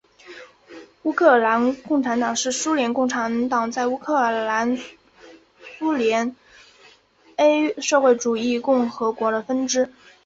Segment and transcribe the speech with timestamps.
[1.03, 4.75] 乌克兰共产党是苏联共产党在乌克兰
[5.77, 6.11] 苏维
[7.35, 9.93] 埃社会主义共和国的分支。